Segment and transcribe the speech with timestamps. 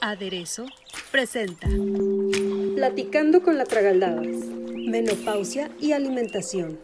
[0.00, 0.66] Aderezo
[1.10, 1.68] presenta
[2.74, 6.80] Platicando con la Tragaldabas, menopausia y alimentación.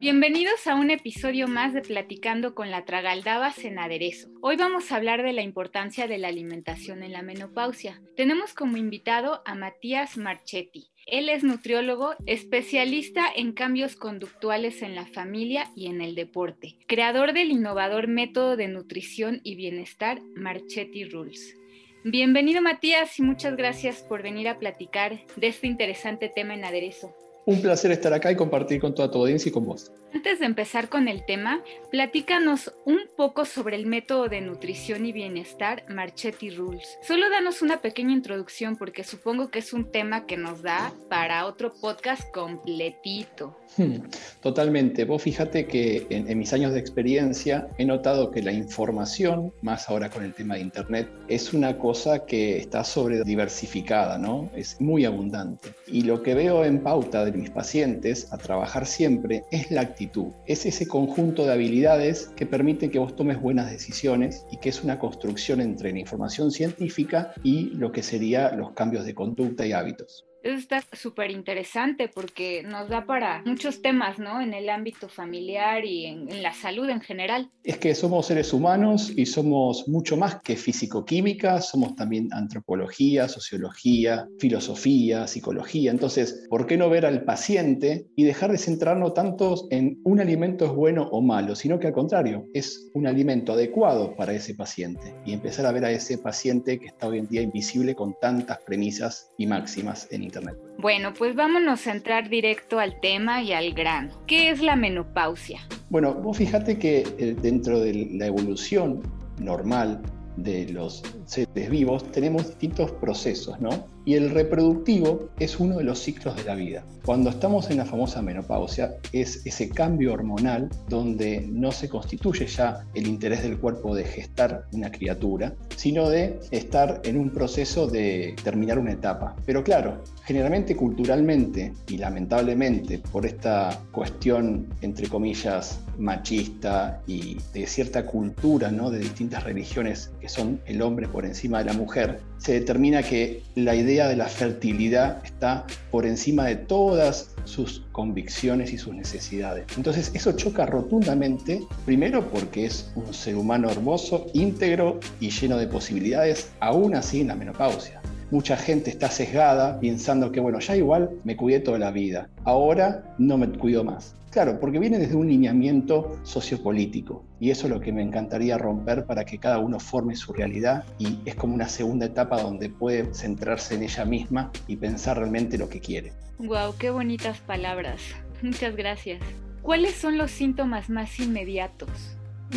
[0.00, 4.28] Bienvenidos a un episodio más de Platicando con la Tragaldabas en Aderezo.
[4.40, 8.00] Hoy vamos a hablar de la importancia de la alimentación en la menopausia.
[8.16, 10.90] Tenemos como invitado a Matías Marchetti.
[11.10, 17.32] Él es nutriólogo, especialista en cambios conductuales en la familia y en el deporte, creador
[17.32, 21.56] del innovador método de nutrición y bienestar Marchetti Rules.
[22.04, 27.14] Bienvenido Matías y muchas gracias por venir a platicar de este interesante tema en aderezo.
[27.48, 29.90] Un placer estar acá y compartir con toda tu audiencia y con vos.
[30.12, 35.12] Antes de empezar con el tema, platícanos un poco sobre el método de nutrición y
[35.12, 36.98] bienestar Marchetti Rules.
[37.02, 41.46] Solo danos una pequeña introducción porque supongo que es un tema que nos da para
[41.46, 43.56] otro podcast completito.
[43.78, 43.96] Hmm,
[44.42, 45.06] totalmente.
[45.06, 49.88] Vos fíjate que en, en mis años de experiencia he notado que la información, más
[49.88, 54.50] ahora con el tema de Internet, es una cosa que está sobre diversificada, ¿no?
[54.54, 55.70] Es muy abundante.
[55.86, 60.32] Y lo que veo en pauta de mis pacientes a trabajar siempre es la actitud.
[60.46, 64.82] Es ese conjunto de habilidades que permite que vos tomes buenas decisiones y que es
[64.84, 69.72] una construcción entre la información científica y lo que serían los cambios de conducta y
[69.72, 70.27] hábitos.
[70.42, 74.40] Eso está súper interesante porque nos da para muchos temas, ¿no?
[74.40, 77.50] En el ámbito familiar y en, en, la salud en general.
[77.64, 84.28] Es que somos seres humanos y somos mucho más que físico-química, somos también antropología, sociología,
[84.38, 85.90] filosofía, psicología.
[85.90, 90.64] Entonces, ¿por qué no ver al paciente y dejar de centrarnos tanto en un alimento
[90.64, 95.14] es bueno o malo, sino que al contrario, es un alimento adecuado para ese paciente
[95.24, 98.58] y empezar a ver a ese paciente que está hoy en día invisible con tantas
[98.64, 100.56] premisas y máximas en Internet.
[100.78, 104.10] Bueno, pues vámonos a entrar directo al tema y al grano.
[104.26, 105.60] ¿Qué es la menopausia?
[105.90, 109.02] Bueno, vos fíjate que eh, dentro de la evolución
[109.40, 110.00] normal
[110.36, 113.86] de los seres vivos tenemos distintos procesos, ¿no?
[114.08, 116.82] Y el reproductivo es uno de los ciclos de la vida.
[117.04, 122.86] Cuando estamos en la famosa menopausia es ese cambio hormonal donde no se constituye ya
[122.94, 128.34] el interés del cuerpo de gestar una criatura, sino de estar en un proceso de
[128.42, 129.36] terminar una etapa.
[129.44, 138.06] Pero claro, generalmente culturalmente y lamentablemente por esta cuestión entre comillas machista y de cierta
[138.06, 138.90] cultura, ¿no?
[138.90, 143.42] de distintas religiones que son el hombre por encima de la mujer, se determina que
[143.54, 149.64] la idea de la fertilidad está por encima de todas sus convicciones y sus necesidades.
[149.76, 155.66] Entonces eso choca rotundamente, primero porque es un ser humano hermoso, íntegro y lleno de
[155.66, 158.00] posibilidades, aún así en la menopausia.
[158.30, 163.14] Mucha gente está sesgada pensando que, bueno, ya igual me cuidé toda la vida, ahora
[163.16, 164.17] no me cuido más.
[164.30, 169.06] Claro, porque viene desde un lineamiento sociopolítico y eso es lo que me encantaría romper
[169.06, 173.14] para que cada uno forme su realidad y es como una segunda etapa donde puede
[173.14, 176.12] centrarse en ella misma y pensar realmente lo que quiere.
[176.38, 178.02] Wow, qué bonitas palabras.
[178.42, 179.20] Muchas gracias.
[179.62, 181.88] ¿Cuáles son los síntomas más inmediatos?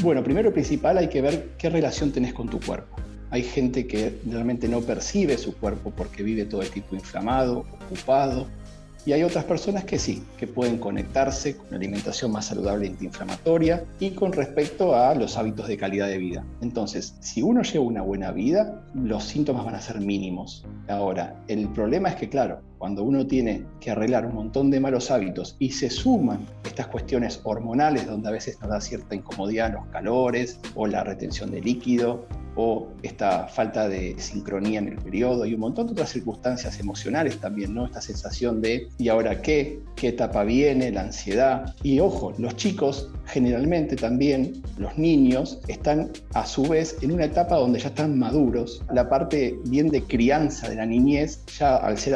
[0.02, 2.96] Bueno, primero y principal hay que ver qué relación tenés con tu cuerpo.
[3.30, 8.48] Hay gente que realmente no percibe su cuerpo porque vive todo el tipo inflamado, ocupado,
[9.06, 12.89] y hay otras personas que sí, que pueden conectarse con una alimentación más saludable e
[12.89, 16.45] antiinflamatoria y con respecto a los hábitos de calidad de vida.
[16.62, 20.66] Entonces, si uno lleva una buena vida, los síntomas van a ser mínimos.
[20.88, 25.12] Ahora, el problema es que, claro, cuando uno tiene que arreglar un montón de malos
[25.12, 29.86] hábitos y se suman estas cuestiones hormonales donde a veces nos da cierta incomodidad los
[29.92, 32.25] calores o la retención de líquido
[32.56, 37.38] o esta falta de sincronía en el periodo y un montón de otras circunstancias emocionales
[37.38, 37.86] también, ¿no?
[37.86, 39.80] Esta sensación de ¿y ahora qué?
[39.95, 40.92] ¿Qué etapa viene?
[40.92, 41.75] La ansiedad.
[41.83, 47.56] Y ojo, los chicos generalmente también, los niños, están a su vez en una etapa
[47.56, 48.83] donde ya están maduros.
[48.92, 52.16] La parte bien de crianza de la niñez, ya al ser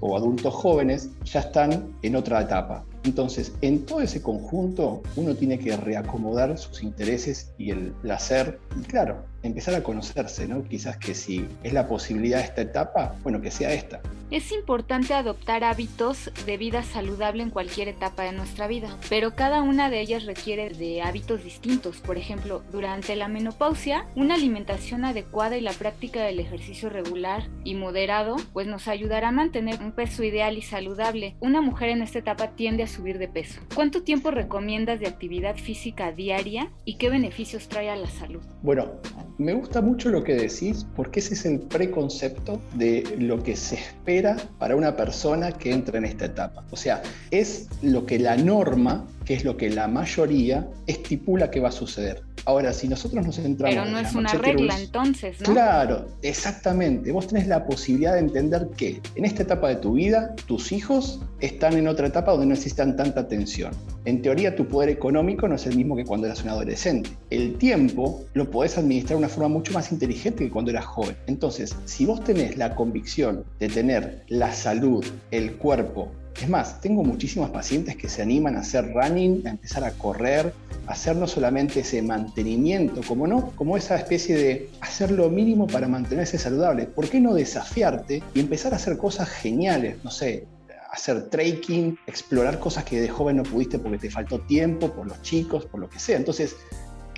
[0.00, 2.84] o adultos jóvenes, ya están en otra etapa.
[3.04, 8.82] Entonces, en todo ese conjunto, uno tiene que reacomodar sus intereses y el placer, y
[8.82, 10.64] claro, empezar a conocerse, ¿no?
[10.64, 14.00] Quizás que si es la posibilidad de esta etapa, bueno, que sea esta.
[14.30, 19.62] Es importante adoptar hábitos de vida saludable en cualquier etapa de nuestra vida, pero cada
[19.62, 21.96] una de ellas requiere de hábitos distintos.
[21.98, 27.74] Por ejemplo, durante la menopausia, una alimentación adecuada y la práctica del ejercicio regular y
[27.74, 31.36] moderado pues nos ayudará a mantener un peso ideal y saludable.
[31.40, 33.60] Una mujer en esta etapa tiende a subir de peso.
[33.74, 38.42] ¿Cuánto tiempo recomiendas de actividad física diaria y qué beneficios trae a la salud?
[38.62, 39.00] Bueno,
[39.38, 43.76] me gusta mucho lo que decís porque ese es el preconcepto de lo que se
[43.76, 46.64] espera para una persona que entra en esta etapa.
[46.70, 51.60] O sea, es lo que la norma, que es lo que la mayoría estipula que
[51.60, 52.22] va a suceder.
[52.48, 53.76] Ahora, si nosotros nos centramos...
[53.76, 55.52] Pero no es una regla entonces, ¿no?
[55.52, 57.12] Claro, exactamente.
[57.12, 61.20] Vos tenés la posibilidad de entender que en esta etapa de tu vida, tus hijos
[61.40, 63.72] están en otra etapa donde no necesitan tanta atención.
[64.06, 67.10] En teoría, tu poder económico no es el mismo que cuando eras un adolescente.
[67.28, 71.18] El tiempo lo podés administrar de una forma mucho más inteligente que cuando eras joven.
[71.26, 77.02] Entonces, si vos tenés la convicción de tener la salud, el cuerpo, es más, tengo
[77.02, 80.54] muchísimos pacientes que se animan a hacer running, a empezar a correr,
[80.86, 85.66] a hacer no solamente ese mantenimiento, como no, como esa especie de hacer lo mínimo
[85.66, 86.86] para mantenerse saludable.
[86.86, 89.96] ¿Por qué no desafiarte y empezar a hacer cosas geniales?
[90.04, 90.46] No sé,
[90.90, 95.20] hacer trekking, explorar cosas que de joven no pudiste porque te faltó tiempo, por los
[95.22, 96.16] chicos, por lo que sea.
[96.16, 96.56] Entonces,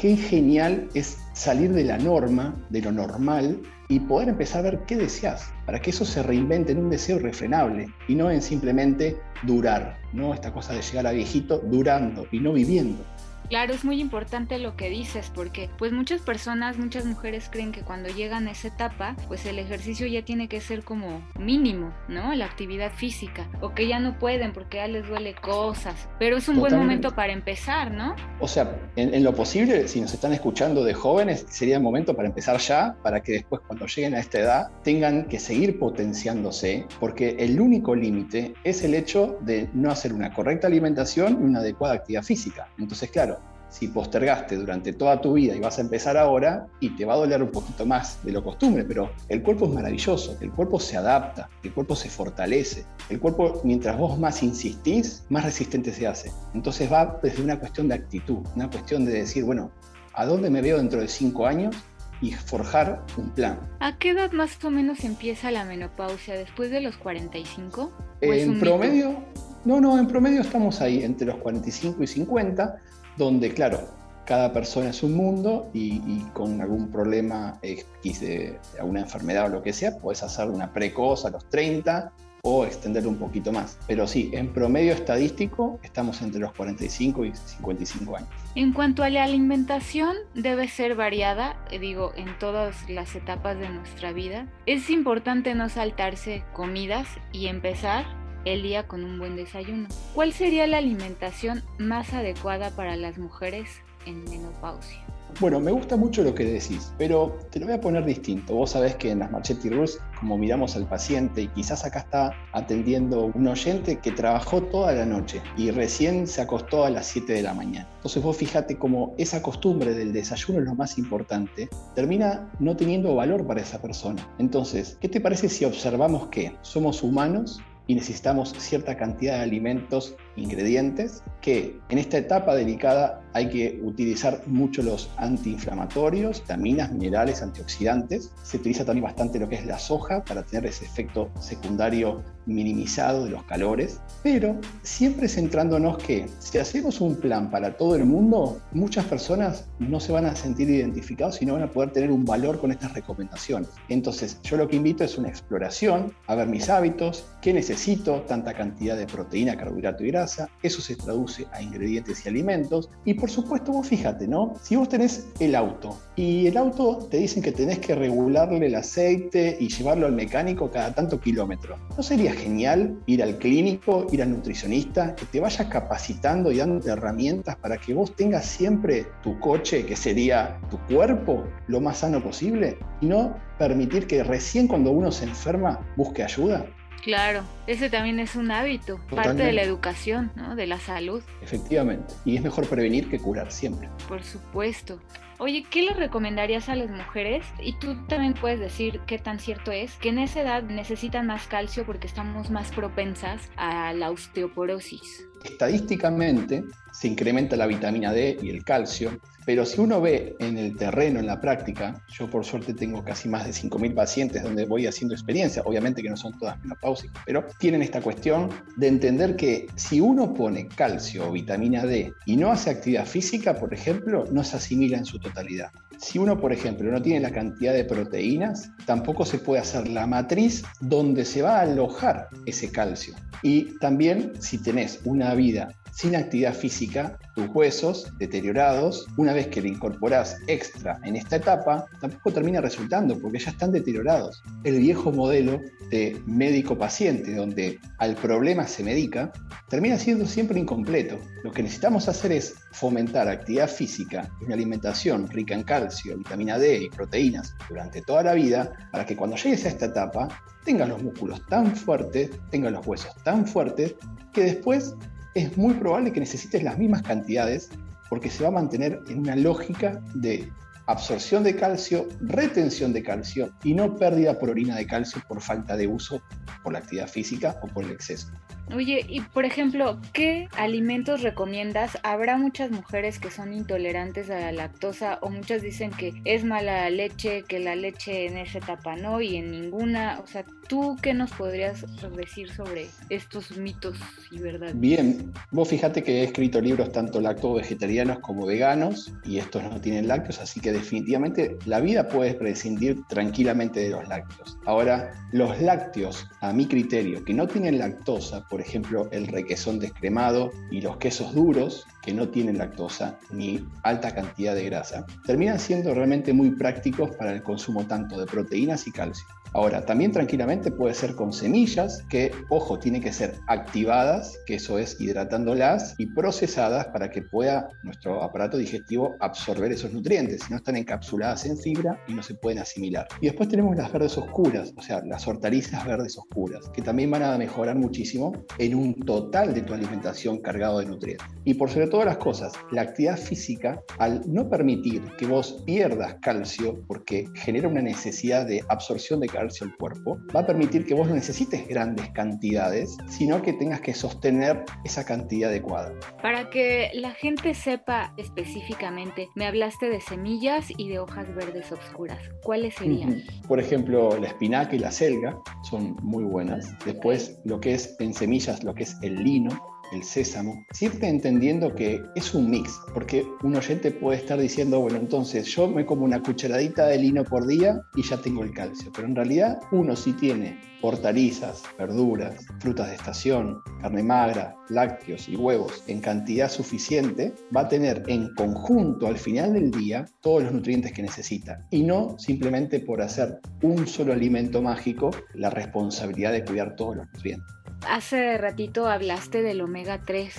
[0.00, 4.80] qué genial es salir de la norma, de lo normal, y poder empezar a ver
[4.86, 9.18] qué deseas, para que eso se reinvente en un deseo irrefrenable y no en simplemente
[9.42, 10.32] durar, ¿no?
[10.32, 13.04] Esta cosa de llegar a viejito durando y no viviendo.
[13.50, 17.82] Claro, es muy importante lo que dices porque pues muchas personas, muchas mujeres creen que
[17.82, 22.32] cuando llegan a esa etapa, pues el ejercicio ya tiene que ser como mínimo, ¿no?
[22.36, 26.48] La actividad física o que ya no pueden porque ya les duele cosas, pero es
[26.48, 28.14] un buen momento para empezar, ¿no?
[28.38, 32.14] O sea, en, en, lo posible, si nos están escuchando de jóvenes, sería el momento
[32.14, 36.86] para empezar ya, para que después cuando lleguen a esta edad tengan que seguir potenciándose,
[37.00, 41.58] porque el único límite es el hecho de no hacer una correcta alimentación y una
[41.58, 42.68] adecuada actividad física.
[42.78, 43.39] Entonces, claro,
[43.70, 47.16] si postergaste durante toda tu vida y vas a empezar ahora y te va a
[47.16, 50.96] doler un poquito más de lo costumbre, pero el cuerpo es maravilloso, el cuerpo se
[50.96, 56.32] adapta, el cuerpo se fortalece, el cuerpo mientras vos más insistís, más resistente se hace.
[56.52, 59.70] Entonces va desde una cuestión de actitud, una cuestión de decir, bueno,
[60.14, 61.74] ¿a dónde me veo dentro de cinco años?
[62.22, 63.58] y forjar un plan.
[63.80, 66.34] ¿A qué edad más o menos empieza la menopausia?
[66.34, 67.90] ¿Después de los 45?
[68.20, 69.24] en promedio,
[69.64, 72.76] no, no, en promedio estamos ahí entre los 45 y 50
[73.24, 73.80] donde, claro,
[74.24, 79.62] cada persona es un mundo y, con algún problema X de, alguna enfermedad o lo
[79.62, 82.12] que sea, puedes hacer una precoz a los 30
[82.42, 83.78] o extenderlo un poquito más.
[83.86, 88.28] Pero sí, en promedio estadístico estamos entre los 45 y 55 años.
[88.54, 93.68] En cuanto a la alimentación, debe ser variada, eh, digo, en todas las etapas de
[93.68, 94.46] nuestra vida.
[94.64, 99.88] Es importante no saltarse comidas y empezar el día con un buen desayuno.
[100.14, 103.68] ¿Cuál sería la alimentación más adecuada para las mujeres
[104.06, 105.04] en menopausia?
[105.38, 108.54] Bueno, me gusta mucho lo que decís, pero te lo voy a poner distinto.
[108.54, 112.34] Vos sabés que en las Marchetti Rules, como miramos al paciente, y quizás acá está
[112.52, 117.32] atendiendo un oyente que trabajó toda la noche y recién se acostó a las 7
[117.32, 117.88] de la mañana.
[117.96, 123.14] Entonces vos fíjate cómo esa costumbre del desayuno es lo más importante, termina no teniendo
[123.14, 124.26] valor para esa persona.
[124.38, 130.14] Entonces, ¿qué te parece si observamos que somos humanos y necesitamos cierta cantidad de alimentos,
[130.36, 138.32] ingredientes, que en esta etapa delicada hay que utilizar mucho los antiinflamatorios, vitaminas, minerales, antioxidantes.
[138.42, 143.24] Se utiliza también bastante lo que es la soja para tener ese efecto secundario minimizado
[143.24, 148.60] de los calores, pero siempre centrándonos que si hacemos un plan para todo el mundo,
[148.72, 152.24] muchas personas no se van a sentir identificados y no van a poder tener un
[152.24, 153.68] valor con estas recomendaciones.
[153.88, 158.54] Entonces, yo lo que invito es una exploración, a ver mis hábitos, qué necesito, tanta
[158.54, 160.19] cantidad de proteína, carbohidrato y grasa,
[160.62, 164.54] eso se traduce a ingredientes y alimentos, y por supuesto vos fíjate, ¿no?
[164.62, 168.74] Si vos tenés el auto y el auto te dicen que tenés que regularle el
[168.74, 174.22] aceite y llevarlo al mecánico cada tanto kilómetro, ¿no sería genial ir al clínico, ir
[174.22, 179.38] al nutricionista, que te vaya capacitando y dándote herramientas para que vos tengas siempre tu
[179.40, 184.90] coche, que sería tu cuerpo, lo más sano posible, y no permitir que recién cuando
[184.90, 186.66] uno se enferma busque ayuda?
[187.02, 190.54] Claro, ese también es un hábito, parte de la educación, ¿no?
[190.54, 191.22] de la salud.
[191.42, 193.88] Efectivamente, y es mejor prevenir que curar siempre.
[194.06, 195.00] Por supuesto.
[195.42, 197.46] Oye, ¿qué le recomendarías a las mujeres?
[197.62, 201.46] Y tú también puedes decir qué tan cierto es que en esa edad necesitan más
[201.46, 205.26] calcio porque estamos más propensas a la osteoporosis.
[205.44, 210.76] estadísticamente se incrementa la vitamina D y el calcio, pero si uno ve en el
[210.76, 214.86] terreno, en la práctica, yo por suerte tengo casi más de 5.000 pacientes donde voy
[214.86, 219.66] haciendo experiencia, obviamente que no son todas menopáusicas, pero tienen esta cuestión de entender que
[219.76, 224.44] si uno pone calcio o vitamina D y no hace actividad física, por ejemplo, no
[224.44, 225.70] se asimila en su totalidad.
[225.98, 230.06] Si uno, por ejemplo, no tiene la cantidad de proteínas, tampoco se puede hacer la
[230.06, 233.14] matriz donde se va a alojar ese calcio.
[233.42, 239.60] Y también si tenés una vida sin actividad física, tus huesos deteriorados, una vez que
[239.60, 244.42] le incorporás extra en esta etapa, tampoco termina resultando porque ya están deteriorados.
[244.64, 245.60] El viejo modelo
[245.90, 249.32] de médico-paciente, donde al problema se medica,
[249.68, 251.18] termina siendo siempre incompleto.
[251.42, 256.84] Lo que necesitamos hacer es fomentar actividad física una alimentación rica en calcio, vitamina D
[256.84, 260.28] y proteínas durante toda la vida para que cuando llegues a esta etapa
[260.64, 263.94] tengas los músculos tan fuertes, tengas los huesos tan fuertes,
[264.32, 264.94] que después
[265.34, 267.70] es muy probable que necesites las mismas cantidades
[268.08, 270.50] porque se va a mantener en una lógica de
[270.86, 275.76] absorción de calcio, retención de calcio y no pérdida por orina de calcio por falta
[275.76, 276.20] de uso
[276.64, 278.28] por la actividad física o por el exceso.
[278.74, 281.98] Oye, y por ejemplo, ¿qué alimentos recomiendas?
[282.02, 286.82] Habrá muchas mujeres que son intolerantes a la lactosa o muchas dicen que es mala
[286.82, 290.20] la leche, que la leche en esa etapa no y en ninguna.
[290.22, 291.84] O sea, ¿tú qué nos podrías
[292.16, 293.96] decir sobre estos mitos
[294.30, 294.78] y verdades?
[294.78, 300.06] Bien, vos fíjate que he escrito libros tanto lacto-vegetarianos como veganos y estos no tienen
[300.06, 304.58] lácteos, así que definitivamente la vida puede prescindir tranquilamente de los lácteos.
[304.64, 310.50] Ahora, los lácteos, a mi criterio, que no tienen lactosa, por ejemplo, el requesón descremado
[310.70, 315.94] y los quesos duros, que no tienen lactosa ni alta cantidad de grasa, terminan siendo
[315.94, 319.26] realmente muy prácticos para el consumo tanto de proteínas y calcio.
[319.52, 324.78] Ahora, también tranquilamente puede ser con semillas que, ojo, tienen que ser activadas, que eso
[324.78, 330.42] es hidratándolas y procesadas para que pueda nuestro aparato digestivo absorber esos nutrientes.
[330.42, 333.08] Si no están encapsuladas en fibra y no se pueden asimilar.
[333.20, 337.24] Y después tenemos las verdes oscuras, o sea, las hortalizas verdes oscuras, que también van
[337.24, 341.26] a mejorar muchísimo en un total de tu alimentación cargado de nutrientes.
[341.44, 346.16] Y por sobre todas las cosas, la actividad física, al no permitir que vos pierdas
[346.22, 350.94] calcio, porque genera una necesidad de absorción de calcio, el cuerpo, va a permitir que
[350.94, 355.92] vos no necesites grandes cantidades, sino que tengas que sostener esa cantidad adecuada.
[356.22, 362.18] Para que la gente sepa específicamente, me hablaste de semillas y de hojas verdes oscuras.
[362.42, 363.22] ¿Cuáles serían?
[363.48, 366.74] Por ejemplo, la espinaca y la selga son muy buenas.
[366.84, 369.50] Después, lo que es en semillas, lo que es el lino,
[369.92, 374.98] el sésamo, siempre entendiendo que es un mix, porque un oyente puede estar diciendo, bueno,
[374.98, 378.90] entonces yo me como una cucharadita de lino por día y ya tengo el calcio,
[378.94, 385.36] pero en realidad uno sí tiene hortalizas, verduras, frutas de estación, carne magra, lácteos y
[385.36, 390.52] huevos en cantidad suficiente, va a tener en conjunto al final del día todos los
[390.52, 396.44] nutrientes que necesita y no simplemente por hacer un solo alimento mágico la responsabilidad de
[396.44, 397.59] cuidar todos los nutrientes.
[397.88, 400.34] Hace ratito hablaste del omega 3.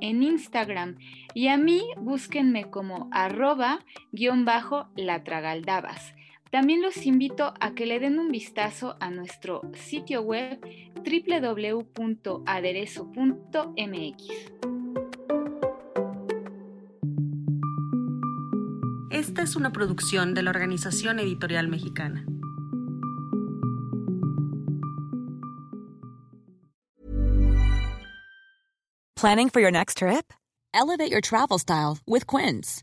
[0.00, 0.96] en Instagram
[1.34, 3.80] y a mí búsquenme como arroba
[4.12, 6.14] guion bajo latragaldabas.
[6.52, 10.60] También los invito a que le den un vistazo a nuestro sitio web
[10.96, 11.82] www.aderezo.mx.
[19.10, 22.26] Esta es una producción de la Organización Editorial Mexicana.
[29.16, 30.34] Planning for your next trip?
[30.74, 32.82] Elevate your travel style with Quince.